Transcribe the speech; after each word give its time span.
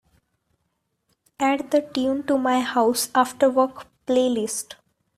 Add 1.39 1.69
the 1.69 1.81
tune 1.83 2.23
to 2.23 2.39
my 2.39 2.59
House 2.61 3.09
Afterwork 3.09 3.85
playlist. 4.07 4.73